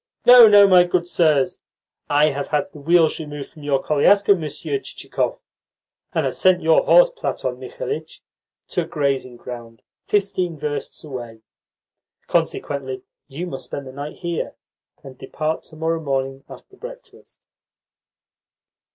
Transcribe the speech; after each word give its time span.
"No, 0.25 0.47
no, 0.47 0.67
my 0.67 0.83
good 0.83 1.05
sirs. 1.05 1.59
I 2.09 2.29
have 2.31 2.47
had 2.47 2.71
the 2.71 2.79
wheels 2.79 3.19
removed 3.19 3.51
from 3.51 3.61
your 3.61 3.79
koliaska, 3.79 4.33
Monsieur 4.33 4.79
Chichikov, 4.79 5.39
and 6.11 6.25
have 6.25 6.35
sent 6.35 6.63
your 6.63 6.83
horse, 6.85 7.11
Platon 7.11 7.59
Mikhalitch, 7.59 8.23
to 8.69 8.81
a 8.81 8.85
grazing 8.87 9.37
ground 9.37 9.83
fifteen 10.07 10.57
versts 10.57 11.03
away. 11.03 11.41
Consequently 12.25 13.03
you 13.27 13.45
must 13.45 13.65
spend 13.65 13.85
the 13.85 13.91
night 13.91 14.15
here, 14.17 14.55
and 15.03 15.19
depart 15.19 15.61
to 15.65 15.75
morrow 15.75 15.99
morning 16.01 16.45
after 16.49 16.75
breakfast." 16.75 17.45